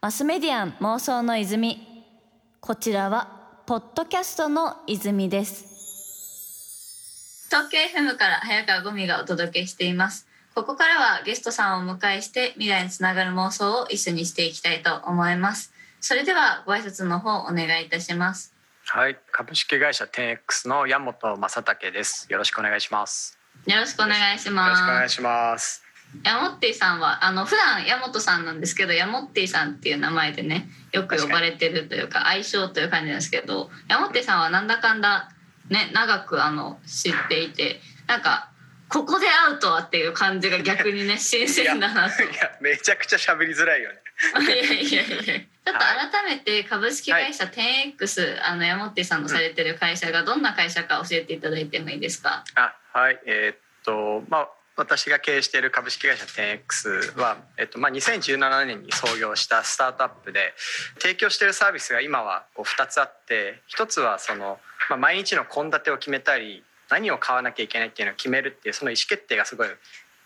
[0.00, 1.86] マスメディアン妄想の泉。
[2.60, 5.66] こちらはポッドキャストの泉です。
[7.48, 10.26] 東京 FM から早川ゴミがお届けしています。
[10.54, 15.72] ここからはゲストさんをお迎えして未来につながる妄想を一緒にしていきたいと思います。
[16.00, 18.54] それではご挨拶の方お願いいたします。
[18.86, 22.26] はい株式会社 10X の山本正武です。
[22.30, 23.38] よろしくお願いします。
[23.66, 24.68] よろしくお願いします。
[24.68, 25.89] よろしくお願いします
[26.24, 35.30] ヤモッティさんはあの普段ヤモトさんなんですけどヤモッティさんっていう名前でねよく呼ばれてるというか愛称という感じなんですけどヤモッティさんはなんだかんだ
[35.68, 38.50] ね長くあの知っていてなんか
[38.88, 42.22] ここで会うとはっていう感じが逆にね 新鮮だなと。
[42.24, 43.96] いやめちゃくちゃ喋りづらいよね。
[44.42, 52.44] いやいやいやちょっと改めて株式会社 10X、はい、あのヤモッティさんのされてる会社がどんな会社か教えていただいてもいいですか？
[52.56, 54.48] あはいえー、っとまあ
[54.80, 60.54] 私が経営している株式会社 10X は、えっとまあ、2017年に創業したスタートアップで
[60.98, 69.68] 提供しているサービスが今はこう2つあって1つはその、まあ、毎日の献立を決めたり何を買わなきゃいけないっていうのを決めるっていうその意思決定がすごい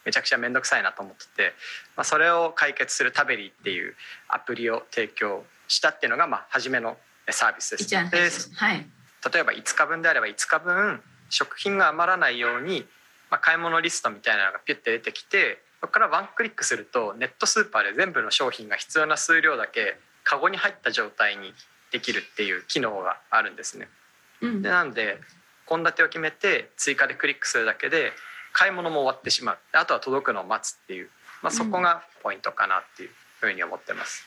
[0.07, 1.53] めちゃくちゃ面倒くさいなと思ってて、
[1.97, 3.97] まあ、それを解決するタベリーっていう
[4.29, 6.97] アプリを提供したっていうのがまあ初めの
[7.29, 7.91] サービスです。
[8.11, 8.87] ではい、
[9.33, 12.87] 例えば5日分であれば5日分食品が余らないように
[13.35, 21.53] まあ、買い物リストみたいなのがピュッて出てきてそこからワンクリックするとネットスーパーで全部の商品が必要な数量だけカゴに入った状態に
[21.91, 23.89] できるっていう機能があるんですね。
[24.41, 25.19] うん、でなんで
[25.69, 28.13] 献立を決めて追加でクリックするだけで
[28.53, 31.11] 買い物も終わってしまうあとは届くのを待つっていう、
[31.43, 33.11] まあ、そこがポイントかなっていう
[33.41, 34.25] ふうに思ってます。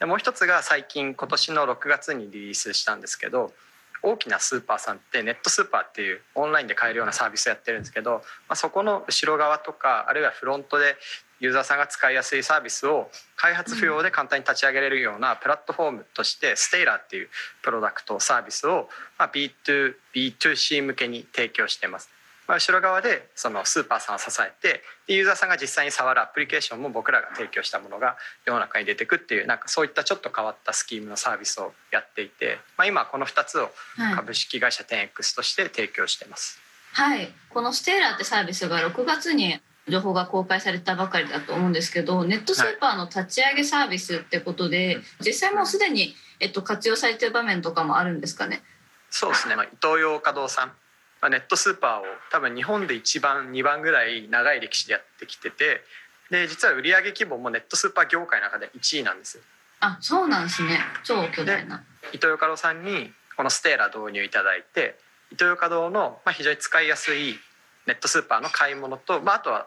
[0.00, 3.54] でもう一つが最近今年の6月にリリースしたんですけど
[4.02, 8.20] 大きなスーパーさんってネットスーパーっていうオンラインで買えるようなサービスをやってるんですけど、ま
[8.50, 10.96] あ、そこの後ろ側とかあるいはフロントで
[11.40, 17.28] ユーザーさんが使いやすいサービスを開発不要で簡単に立ち上げれるようなプラットフォームとしてステイラーっていう
[17.62, 22.10] プロダクトサービスをまあ B2B2C 向けに提供してます。
[22.50, 33.70] まあ、後ろ側でそのスーパーさんを支えてユーザーさんが実際に触るアプリケーションも僕らが提供したものが世の中に出てくっていうなんかそういったちょっと変わったスキームのサービスをやっていて、まあ、今この2つを
[34.16, 36.58] 株式会社 10X として提供してます。
[36.94, 48.64] はい、このステーラーってサービスが6月に情報が公開されたばかりだと思うんですけどネットスーパーの立ち上げサービスってことで、はい、実際もうすでに、えっと、活用されてる場面とかもあるんですかね
[49.08, 50.72] そうですね、まあ、イトーヨーカドーさん
[51.20, 55.82] まあ、ネットスーパーを多分日本で一番2番ぐらい長い歴史でやってきてて
[56.30, 59.42] で実は売上規模もネットスーパー業界の中で1位なんですよ。
[59.80, 61.84] あそうなんですね超巨大な。
[62.12, 64.98] イトーヨーカドーさんにこのステーラ導入いただいて
[65.32, 67.38] イトーヨーカドーのまあ非常に使いやすい
[67.86, 69.66] ネットスーパーの買い物と、まあ、あとは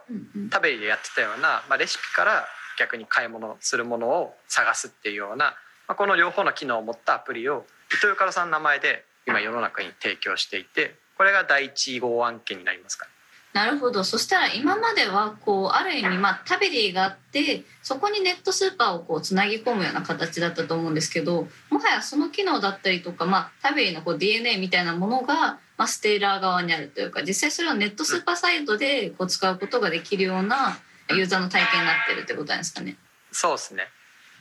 [0.52, 2.46] 食べりでやってたような、まあ、レシピから
[2.80, 5.56] 逆に買い物するものを探すっていうような、
[5.88, 13.08] まあ、この両方の機能を持ったアプリをイトーヨーカドーさんの名前で今世の中に提供していてこれが第一号案件になりますか、
[13.54, 14.04] なるほど。
[14.04, 30.80] そしたら今まではこうある意味まあタベリーがあってそこにネットスーパーをこうつなぎ込むような形だったと思うんですけどもはやその機能だったりとか、まあ、タベリーのこう DNA みたいなものが、まあ、ステーラー側にあるというか実際それをネットスーパーサイドでこう使うことができるような
[31.12, 32.98] ユーザーの体験になってるってことなんですかね。
[33.32, 33.84] そうですね。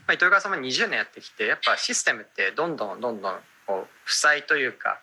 [0.07, 3.35] まあ、糸魚川さんも20年やってきてやっぱシステムってどんどんどんどん
[3.67, 5.01] こう負債というか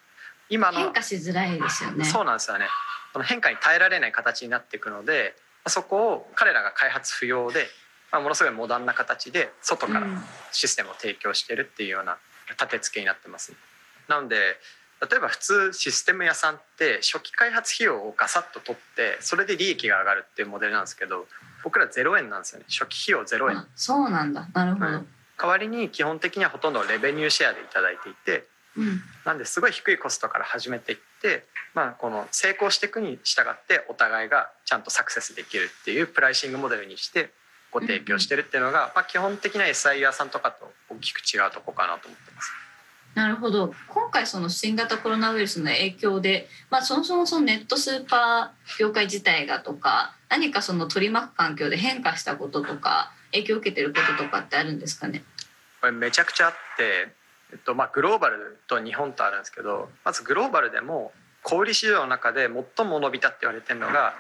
[0.49, 0.79] 今の。
[0.79, 2.05] 変化しづらいですよね。
[2.05, 2.67] そうなんですよね。
[3.13, 5.35] その変化に耐えられない形になっていくので
[5.67, 7.67] そこを彼らが開発不要で、
[8.11, 10.07] まあ、ものすごいモダンな形で外から
[10.51, 12.17] システムを提供してるっていうような
[12.51, 13.53] 立て付けになってます、
[14.07, 14.57] なので
[15.07, 21.27] 例えば普通システム屋さんって初期開発費用をガサッと取ってそれで利益が上がるっていうモデルなんですけど
[21.63, 22.66] 僕ら0円なんですよね。
[22.67, 23.67] 初期費用0円。
[23.75, 24.47] そうなんだ。
[24.53, 28.47] なるほど、うん、代わりに基本的にはほとんどレベニューシェアで頂いていて
[28.79, 37.31] うん、なんですごい低いコストから始めていって、まあ、この成功していくに従ってお互いがちゃんとサクセスできるっていうプライシングモデルにして
[37.72, 42.52] ご提供してるっていうのが、まあ、基本的な SIR さんとかと大きく違うとこかなと思ってます。
[43.16, 43.73] なるほど。
[43.87, 55.23] 今回その新型コロナウイルスの影響で、まあ、そもそもそのネットスーパー業界自体がとか何かその取り巻く環境で変化したこととか影響を受けてることとかってあるんですかね？
[55.81, 57.14] これめちゃくちゃあって
[57.51, 61.11] えっとまあ、グローバルと日本とあるんですけどまずグローバルでも
[61.43, 62.47] 小売市場の中で
[62.78, 64.13] 最も伸びたって言われてるのが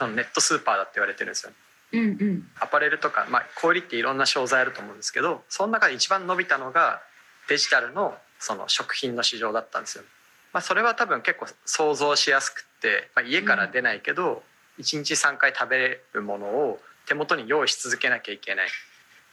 [0.00, 1.52] ネットスーパーだって言われてるんですよ。
[1.92, 7.00] うんうん、アパレルとか、まあ、小売っていろんな商材あると思うんですけどその中で一番伸びたのが
[7.48, 10.04] デジタルのその食品の市場だったんですよ。
[10.52, 14.42] まあ、それは多分結構想像しやすくって、まあ、家から出ないけど、
[14.78, 18.68] うん、1日3回食べれるものを手元に用意し続けなきゃいけない。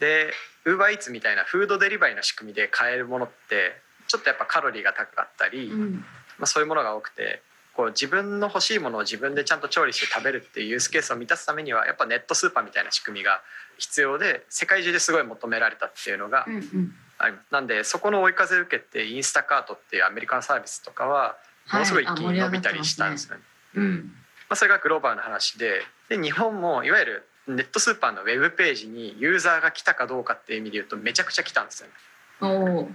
[0.03, 0.33] で
[0.65, 5.93] ウーバーイーツみたいなフードデリバリーの仕組みで買えるものってちょっとやっぱカロリーが高かったり、うん
[6.37, 7.41] まあ、そういうものが多くて
[7.73, 13.41] こう自分の欲しいものを自分でちゃんと調理して食べるっていうユースケースを満たすためにはやっぱネットスーパーみたいな仕組みが
[13.77, 16.45] 必要で世界中ですごい求められたっていうのが
[17.17, 17.45] あります。
[17.51, 21.37] なんでそこの追い風を受けてインスタカートっていうアメリカのサービスとかは
[21.71, 23.41] ものすごい一気に伸びたりしたんですよね。
[23.75, 23.93] うん
[24.49, 31.93] まあ、それがグローバルな話でで日本もいわゆるネットスーパーのウェブページにユーザーが来たかどうかっていう意味で言うとめちゃくちゃ来たんですよね。
[32.41, 32.89] おお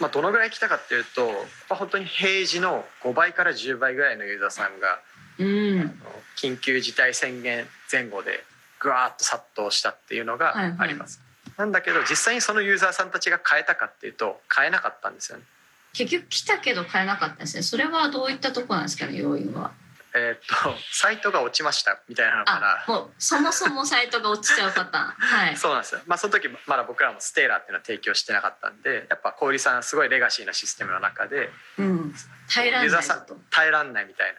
[0.00, 1.34] まあ、どのぐらい来たかっていうと、ま
[1.70, 5.00] あ、本当に平時の5倍から10倍ぐらいのユーザーさんが
[5.38, 6.00] うん
[6.36, 8.44] 緊急事態宣言前後で
[8.78, 11.20] ぐわーっと殺到したっていうのがはいはいあります。
[11.56, 15.44] なんだけど実際にそのユーザーさんたちが買えたかっていうと買えなかったんですよね。
[15.92, 19.72] 結局来たけど買えなかったんですねそれはどういったとこなんですかね要因は
[20.18, 25.06] えーっと サイトが落ちましたみたいなのかあもうそもそもサイトが落ちちゃうパターン。
[25.14, 25.52] はい。
[25.52, 26.00] なそうなんですよ。
[26.06, 32.14] まあその時まだ僕らもステーラーっていうのは提供してなかったんでやっぱ小売さんすごいレガシーなシステムの中でうん。
[32.52, 34.34] 耐えられユーザーさんない耐えらんないみたい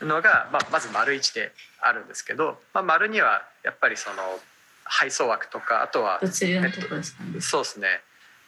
[0.00, 4.40] なのが、まあ、まず丸1であるんですけど、まあ、丸2はやっぱりその
[4.84, 7.40] 配送枠とかあとは物流のところですかね。
[7.40, 8.02] そうですね。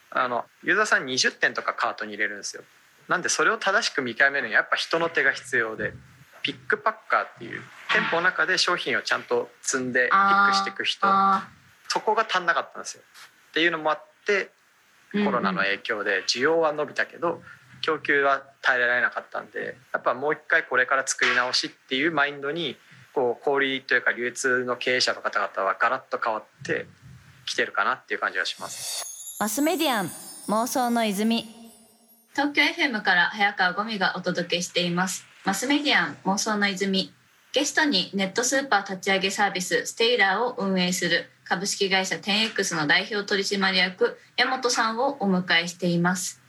[0.09, 2.63] あのユーザーさん20点とかカートに入れるんですよ。
[3.07, 5.93] なんでそれを正しく見極めるにはやっぱ人の手が必要で
[6.41, 7.61] ピックパッカーっていう
[7.91, 10.99] 店舗の中で商品をちゃんと積んでピックしていく人。
[11.03, 11.47] あ
[11.87, 13.03] そこが足んなかったんですよ。
[13.51, 17.41] っていうのもあってーコロナの影響で需要は伸びたけど
[17.81, 22.77] 供給は耐えられなかったんでやっぱもう一回これから作り直しっていうマインドに
[23.13, 26.85] こう小売というか流通の経営者の方々はガラッと変わって
[27.45, 29.37] きてるかなっていう感じがします。
[29.39, 30.11] マスメディアン
[30.47, 31.60] 妄想の泉
[32.33, 35.25] 東京 FM から早川ゴミがお届けしています。
[35.43, 37.13] マスメディアン妄想の泉。
[37.51, 41.29] ゲストにネットスーパー立ち上げサービスステイラーを運営する。
[41.43, 46.41] 株式会社 10X の代表取締役山本さんをお迎えしています。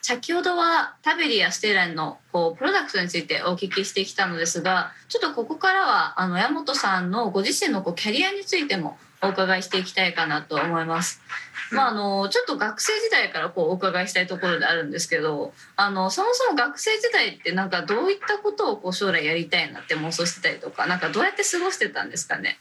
[0.00, 11.20] 先ほどはタベリやステイラーのこうプロダクトについてお聞きしてきたのですがちょっとここからはあの山本さんのご自身のこうキャリアについてもお伺いしていきたいかなと思います。
[11.74, 22.58] まあ、あのちょっと学生時代からこうお伺いしたいところであるんですけどあのそもそも学生時代ってなんかどういったことをこう将来やりたいなって妄想してたりとかなんかどうやって過ごしてたんですかね？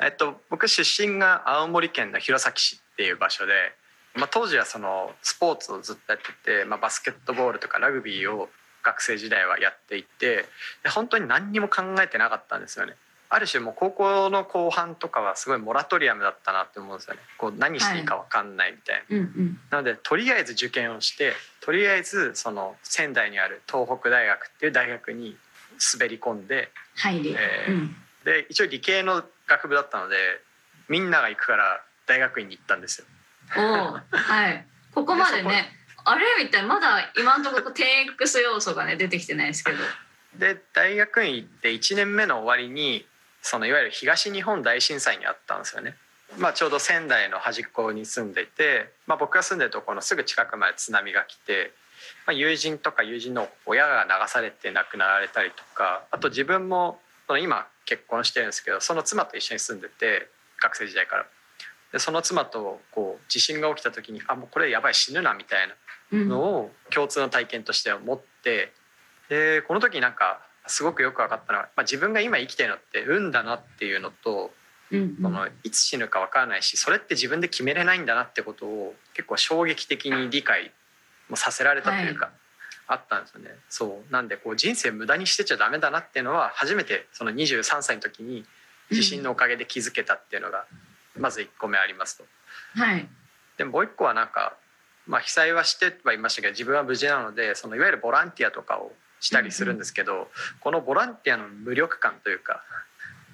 [0.00, 3.74] えっと、僕出身が青森県の弘前市っていう場所で、
[4.14, 8.48] まあ、当時はそのスポーツをずっとやってて、まあ、バスケットボールとかラグビーを
[8.84, 10.48] 学生時代はやっていて
[10.94, 12.94] 本当に何にも考えてなかったんですよね。
[13.30, 17.20] ある種もう高校の後半とかはすごいモラトリアムだったなって思うんですよね。
[17.36, 19.16] こう何していいか分かんないみたいな。
[19.16, 25.36] うんうんなのでとりあえず受験をしてとりあえずその仙台にある東北大学っていう大学に
[25.94, 30.16] 滑り込んで入り、えーうん、で一応理系の学部だったので
[30.88, 33.06] みんなが行くから大学院に行ったんですよ。
[33.56, 35.70] おーはい ここまでね
[36.04, 39.78] あれみたいなまだ今のところ 10X 要素がね出てきてないですけど
[40.38, 43.06] で大学院行って1年目の終わりに
[43.42, 45.96] そのいわゆる東日本大震災にあったんですよね。
[46.36, 51.72] まあ、ちょうど仙台の端っこに住んでいて、まあ、僕が住んでるところのすぐ近くまで津波が来て、
[52.26, 60.28] まあ、友人とか友人の親が流されて亡くなられたりとかあと自分もその今結婚してるんですけどその妻と一緒に住んでて
[60.60, 61.26] 学生時代から。
[61.92, 65.74] でその妻とこう地震が起きた時にあもうこれやばい死ぬなみたいな
[66.12, 68.72] うんのを共通の体験として思って
[69.30, 74.50] でこの時なんかすごくよく分かったのは、まあ、自分が今生きてるのって運だなっていうのと
[74.90, 80.72] うんそのいつ死ぬか分からないしそれって自分で決めれないんだなってことを結構衝撃的に理解
[81.28, 82.30] もさせられたというか、
[82.86, 83.50] あったんですよね。
[83.68, 88.46] そうなんでこう人生無駄にしてちゃダメだなっていうのは初めてその23歳の時に
[88.90, 90.64] 地震のおかげで気づけたっていうのが
[91.18, 92.24] まず1個目ありますと。
[92.80, 93.06] はい
[93.58, 94.56] でもう一個はなんか、
[95.06, 100.28] まあ、被災はしてはいましたけど自分は無事なのでそのいわゆるボランティアとかをしたりするんですけど、
[100.60, 102.62] このボランティアの無力感というか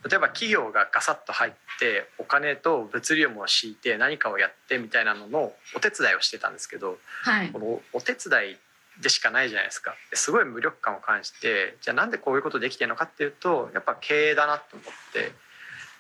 [0.09, 7.49] 例えば企業がガサッと入ってお金と物流も敷いて何かをやってみたいなののお手伝いをしてたんですけどはい。
[7.49, 8.57] このお手伝い
[9.03, 9.95] でしかないじゃないですか。
[10.11, 15.33] ですごい無力感を感じてじゃあなんでこういうことできてるのかっていうとやっぱ経営だなと思って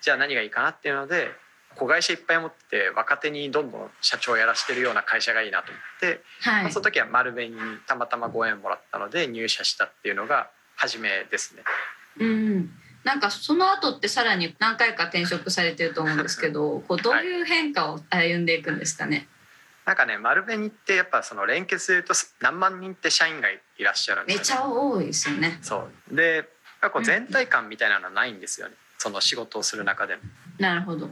[0.02, 1.30] じゃあ何がいいかなっていうので
[1.76, 6.62] 子会社いっぱい持ってて若手にどんどん社長をやらしてるような会社がいいなと思って、はい。
[6.64, 11.62] まあその時は丸紅にたまたまご縁もらったので入社したっていうのが初めですね。
[12.18, 12.70] うん。
[13.04, 19.28] なんかその後ってさらに何回か転職されてると思うんですけど こうどういう変化を歩んでいくんですかね、
[19.84, 24.62] なんかね丸紅ってやっぱその連結でいうと何万人って社員がいらっしゃるんですよ、ね。
[24.62, 25.58] めちゃ多いですよね。
[25.60, 26.16] そう。
[26.16, 26.46] でやっ
[26.80, 30.22] ぱこう全体感みたいなのはないんですよね、その仕事をする中でも。
[30.58, 31.10] なるほど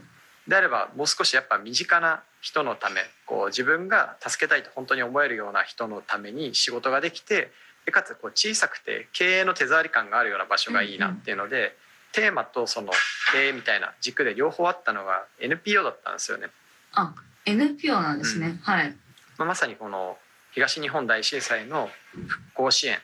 [0.49, 7.52] であればもう少しやっぱ身近な人のためこう自分が助けたいと本当に思えるような人のために仕事ができて
[7.87, 11.76] でかつこう小さくて経営の手触り感があるような場所がいいなっていうので、
[12.12, 12.92] テーマとその
[13.32, 16.49] 経営みたいな軸で両方あったのが NPO だったんですよね。
[16.92, 17.12] あ
[17.44, 18.56] NPO なんですね、うん。
[18.58, 18.90] はい。
[19.38, 20.16] まあ、まさにこの
[20.52, 21.90] 東日本大震災の
[22.28, 22.99] 復興支援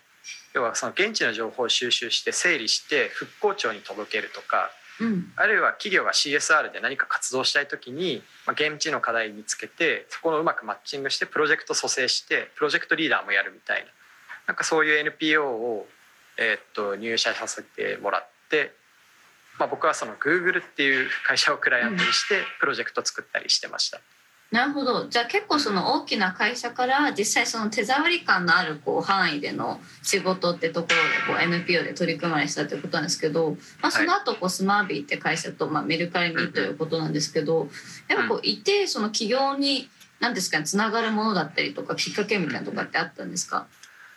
[0.55, 5.33] 要はその現地の情報を収集して整理して復興庁に届けるとかうん。
[5.37, 13.87] あるいは企業が CSR で何か活動したい時に、まあ、現地の課題につけてそこのうまくマッチングしてプロジェクト蘇生してプロジェクトリーダーもやるみたいな。
[14.47, 15.87] なんかそういう NPO を、
[16.39, 18.73] えーっと入社させてもらって、
[19.59, 24.01] まあ、僕はその Google っていう会社をクライアントにしてプロジェクト作ったりしてました。
[24.51, 25.09] なるほど。
[25.09, 30.89] じゃあ結構その大きな会社から実際その手触り感のあるこう範囲での仕事ってとこ
[31.27, 37.69] ろでこう NPO で取り組まれしたということなんですけど、まあ、その後こうスマービーって会社と、まあ、メルカリにということなんですけど
[38.09, 43.67] やっぱこういてその企業に何ですかねつながるものだったりとかきっかけみたいなとかってあったんですか？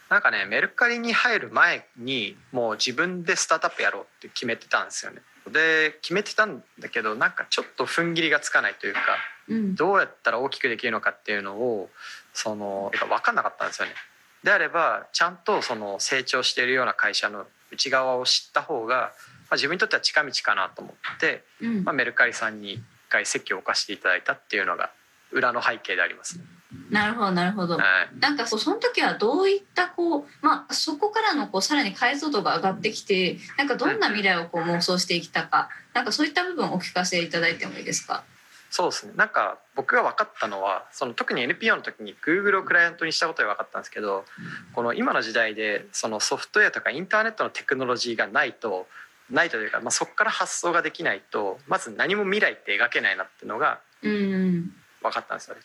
[0.09, 5.21] なんかねメルカリに入る前にもう自分でスタートアップやろうって決めてたんですよね。
[5.49, 9.40] で決めてたんだけどなんかちょっと踏ん切りがつかないというかうん
[9.75, 11.89] どうやったら大きくできるのかっていうのを
[12.33, 13.93] その分かんなかったんですよね。
[14.43, 19.11] であればちゃんとその成長しているような会社の内側を知った方が、ま
[19.51, 24.89] あ、自分にとっては近道かなと思って、うんまあ、メルカリさんに一回席を置かせていただいたっていうのが
[25.31, 26.45] 裏の背景でありますね。
[26.89, 27.75] なるほどなるほど。
[27.77, 38.23] はいなんかその時はどういったこう、まあ、そこからのこうさらに解像度が上がってきてなんかどんな未来をこう妄想していきたかなんかそういった部分をお聞かせいただいてもいいですか？
[38.71, 44.23] そうですねなんか僕が分かったのはその特に NPO の時に Google をクライアントにしたことで分かったんですけど
[44.73, 48.87] この今の時代でそのソフトウェアとかインターネットのテクノロジーがないと
[49.29, 55.61] ないというか、まあ、そこから発想ができないとまず何も未来って描けないなっていうのがうん分かったんですよね。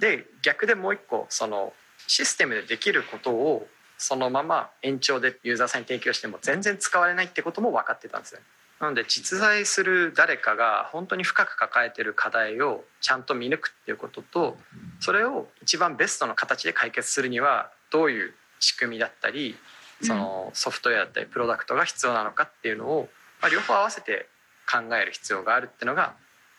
[0.00, 1.72] で逆でもう一個その
[2.08, 8.46] システムでできることをそのまま延長でユーザーさんに提供しても全然使われないってことも分かってたんですよね。
[8.80, 14.56] なので実在する誰かが本当に深く抱えてる課題をちゃんと見抜くっていうことと
[15.00, 19.54] それを一番ベストの形で解決するにはどういう仕組みだったり
[20.02, 23.08] そのソフトウェアだったりプロダクトが必要なのかっていうのを、
[23.42, 24.26] まあ、両方合わせて
[24.70, 26.14] 考える必要があるっていうのが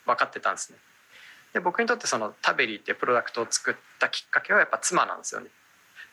[0.06, 0.78] 分かってたんですね。
[1.54, 5.48] で僕にとってそのタベリーっていうプロダクトを作ったきっかけはやっぱ妻なんですよね。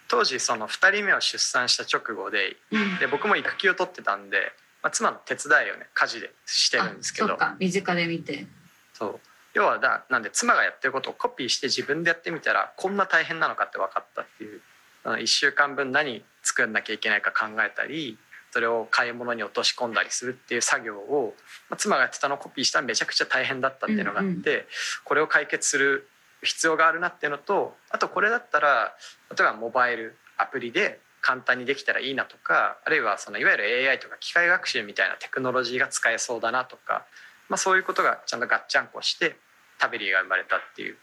[0.08, 7.26] 当時その2人目を出産した直後でうんで僕も育休を取ってたんで、まあ、妻の手伝いをね家事でしてるんですけど。
[7.26, 7.56] あそうか。
[7.60, 8.48] 身近で見て。
[8.94, 9.20] そう。
[9.54, 14.62] 要はだなんで妻がやってることをコピーして自分でやってみたらこんな大変なのかって分かったっていう。
[15.06, 18.18] 1週間分何作んなきゃいけないか考えたり
[18.52, 21.36] それを買い物に落とし込んだりするっていう作業を、
[21.70, 24.66] まあ、妻がやってたのをコピーしたらめちゃくちゃ大変だったっていうのがあって、うんう
[25.06, 26.10] これを解決する
[26.42, 28.96] 必要があるなっていうのとあとこれだったら
[29.38, 37.06] 例えばモバイルアプリで簡単にできたらいいなとかあるいはそのいわゆる AI とか機械学習みたいなテクノロジーが使えそうだなとか、
[37.50, 39.36] まあ、そういうことがちゃんとガッチャンコして
[39.80, 40.98] タベリーが生まれたっていう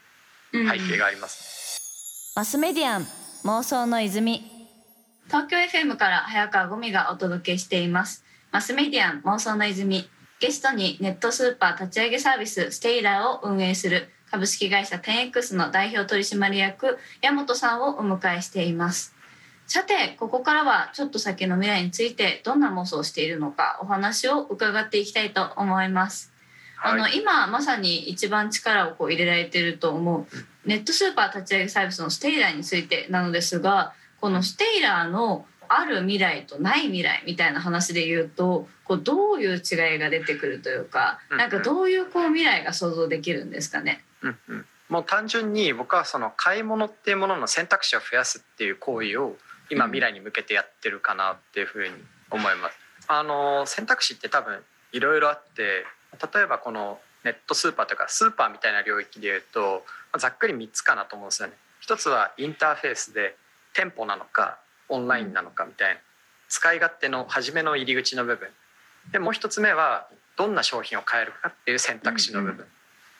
[0.53, 0.69] うん。
[0.69, 3.07] 背景があります、マスメディアン
[3.43, 4.43] 妄想の泉。
[5.27, 8.23] 東京 FM から早川ゴミがお届けしています。
[8.51, 10.09] マスメディアン妄想の泉。
[10.39, 19.15] ゲストにネットスーパー立ち上げサービスステイラーを運営する株式会社 10X の代表取締役山本さんをお迎えしています
[19.67, 26.31] さてここからはちょっと先の未来についてどんな妄想をしているのかお話を伺っていきたいと思います。
[26.81, 30.25] あのはい、今まさに一番力をこう入れられていると思う
[30.65, 41.37] ネットスーパー立ち上げサービスのステイラーについてなのですがこのステイラーのある未来とない未来みたいな話で言うとこうどういう違いが出てくるというかうん。
[41.39, 44.03] なんかどういうこう未来が想像できるんですかね？
[44.21, 49.35] うんうん、もう単純に僕はその買い物っていうものの選択肢を増やすっていう行為を
[49.69, 51.93] 今うん未来に向けてやってるかなっていうふうに
[52.31, 52.77] 思います。
[53.07, 55.85] あの選択肢って多分いろいろあって
[56.33, 61.53] 例えばこのネットスーパーとかスーパーみたいな領域で言うとまあざっくり3つかなと思うんですよね。
[61.79, 63.35] 一つはインターフェースで
[63.73, 64.59] 店舗なのか
[64.89, 66.01] オンラインなのかみたいな
[66.49, 68.49] 使い勝手の初めの入り口の部分
[69.11, 70.07] でもう一つ目は
[70.37, 72.65] どんな商品を買えるかっていう選択肢の部分、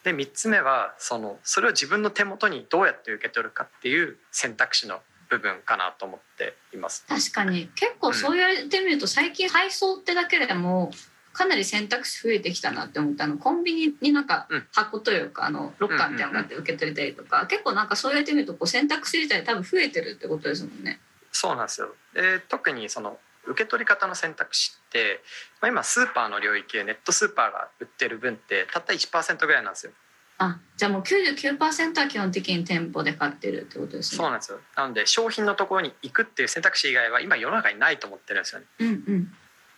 [0.03, 7.05] で3つ目はそのそれを自分の手元にどうやって受け取るかっていう選択肢の部分かなと思っています。
[7.07, 10.91] 確かに結構そう言われてみると最近配送ってだけでも
[11.33, 20.99] かなり選択肢増えてきたなって思ったのコンビニになんかうん箱というかあのロッカーみたいなのがあって受け取りたりとか結構なんかそう言われてみるとこう選択肢自体多分増えてるってことですもんね。
[21.31, 25.21] そうなんですよで特にその受け取り方の選択肢って、
[25.61, 29.91] まあ、今スーパーの領域でネットスーパーが売ってる分ってたった1%ぐらいなんですよ。
[30.39, 38.67] あじゃあもう99%は基本的に店舗で買ってるってことですねそうなんですよなので商品のところに行くっていう選択肢以外は今世の中にないと思ってるんですよね。
[38.79, 39.33] うんうん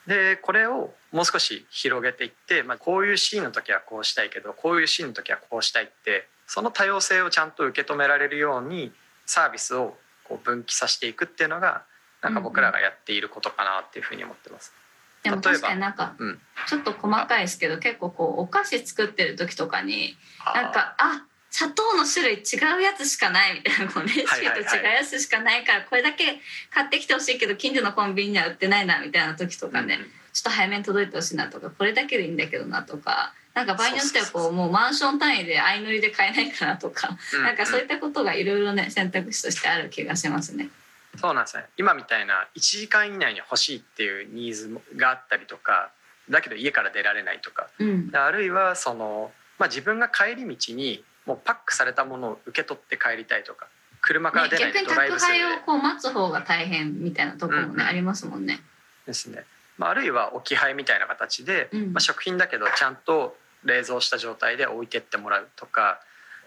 [0.08, 8.92] でこれをもう少し広げていって、まあ、こういうシーンの時はこうしたいけどこういうシーンの時はこうしたいってその多様性をちゃんと受け止められるように
[9.28, 11.84] サービスをこう分岐させていくっていうのが
[12.24, 14.74] なんか僕らがやっていることかなっていうふうに思ってます。
[14.74, 14.89] でも例
[15.26, 15.42] えば。
[15.42, 20.16] 確かになんかうん、ちょっと細かいですけど結構こうお菓子作ってる時とかに
[20.54, 30.08] なんかあ砂糖の種類違うやつしかないみたいなこうレシピと違うやつしかないからこれだけ買ってきてほしいけど近所のコンビニには売ってないなみたいな時とかね、うんうん。
[30.32, 37.44] ちょっと早めに届いてほしいなとかこれだけでいいんだけどなとかなんか場合によってはこうもうマンション単位で相乗りで買えないかなとか、うん。
[37.44, 40.70] なんかそういったことがいろいろね選択肢としてある気がしますね。
[41.18, 45.92] そうなんですね今みたいな1時間以内に欲しいっていうニーズがあったりとか
[46.30, 53.68] だけど家から出られないとかうん、あるいはその、まあ、自分が帰り道にもうパックされたものを受け取って帰りたいとか
[54.02, 57.88] 車からね、出ないで逆にドライブスルーで宅配をこう待つ方が大変みたいなところもね、うんうん。
[57.88, 58.62] ありますもんね。
[59.06, 59.44] ですね、
[59.78, 61.94] まあ、あるいは置き配みたいな形で、うん。
[61.94, 66.00] まあ、食品だけどちゃんと冷蔵した状態で置いてってもらうとか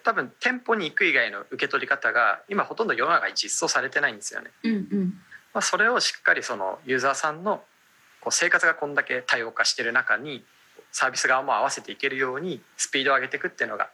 [0.05, 4.51] 多分店舗に行く以外の受け取り方が今ほとんど世の中に実装されてないんですよね。
[4.63, 5.15] うんうん
[5.55, 7.63] まあ、それをしっかりそのユーザーさんの
[8.21, 10.45] こう生活がこんだけ多様化してる中に
[10.91, 13.91] サービス側も合わせていけるようにスピードを上げていくっていうのが、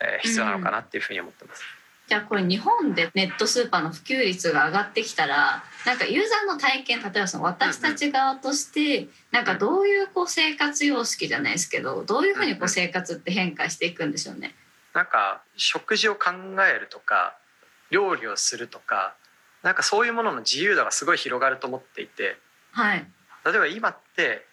[0.00, 1.62] えー必要なのかなっていうふうに思ってます。
[2.08, 14.54] じゃあこれ日本でネットスーパーの普及率が上がってきたらなんかユーザーの体験例えばその私たち側としてなんかどういうこう生活様式じゃないですけどどういうふうにこう生活って変化していくんでしょうね。
[14.94, 16.30] なんか食事を考
[16.68, 17.36] えるとか
[17.90, 19.14] 料理をするとか
[19.62, 22.36] なんかそういうものの自由度がすごい広がると思っていて
[22.72, 23.06] はい、
[23.44, 24.44] 例えば今って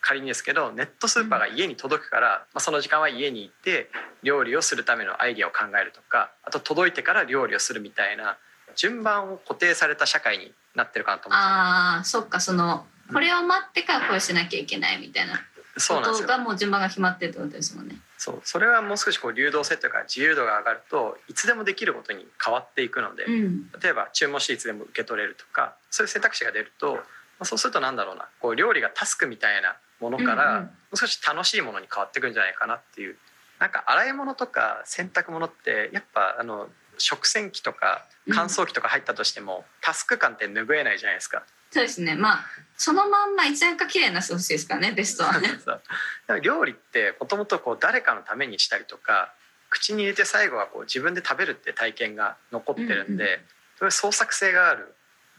[0.00, 3.90] 仮にですけどネットスーパーが家に届くから、まあ、その時間は家に行って
[4.22, 8.38] 料理をするためのアイディアを考えるとかあと届いてから料理をするみたいな
[8.76, 17.96] 順番を固定された社会になってるかなと思うんあーそっかそのこれを待ってからこれしなきゃいけないみたいなことがもう順番が決まってるってことですもんね。
[18.18, 18.40] そう。
[18.44, 23.70] それはもう少しこう流動性というか自由度が上がるといつでもできることに変わっていくので、うん。
[23.80, 27.00] 例えば注文していつでも受け取れるとかそういう選択肢が出ると、ま
[27.40, 33.16] あ、そうするとなんだろうなこう料理がタスクみたいなものから、もう少し楽しいものに変わっていくんじゃないかなっていう
[33.58, 41.44] なんか洗い物とか洗濯物ってやっぱあの食洗機とか乾燥機とか入ったとしても、タスク感って拭えないじゃないですか。
[41.70, 42.14] そうですね。
[42.14, 42.44] まあ
[42.76, 45.48] そのまんま一年間綺麗になってほしいですからねベストはね。
[45.48, 45.82] そうだか
[46.28, 49.34] ら料理ってもともとこう誰かのためにしたりとか
[49.68, 53.40] 口に入れて最後はこう自分で食べるって体験が残ってるんで、うん
[53.78, 54.92] それ創作性がある。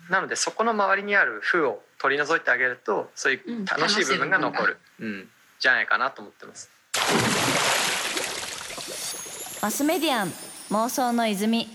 [0.10, 5.30] なのでそこの周りにある負を取り除いてあげるとそういううん楽しい部分が残る、うん。
[5.60, 6.70] じゃないかなと思ってます。
[9.62, 10.32] マスメディアン
[10.70, 11.68] 妄想の泉